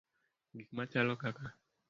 [0.57, 1.45] Gik machalo kaka